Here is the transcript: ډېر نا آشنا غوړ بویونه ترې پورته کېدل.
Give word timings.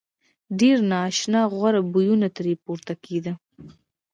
ډېر 0.59 0.77
نا 0.89 0.97
آشنا 1.09 1.41
غوړ 1.53 1.73
بویونه 1.91 2.27
ترې 2.35 2.53
پورته 2.63 2.93
کېدل. 3.05 3.35